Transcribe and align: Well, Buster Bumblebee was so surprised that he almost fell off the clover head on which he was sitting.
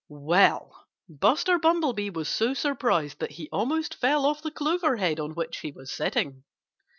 Well, 0.09 0.87
Buster 1.07 1.59
Bumblebee 1.59 2.09
was 2.09 2.27
so 2.27 2.55
surprised 2.55 3.19
that 3.19 3.33
he 3.33 3.47
almost 3.51 3.93
fell 3.93 4.25
off 4.25 4.41
the 4.41 4.49
clover 4.49 4.97
head 4.97 5.19
on 5.19 5.35
which 5.35 5.59
he 5.59 5.71
was 5.71 5.91
sitting. 5.95 6.43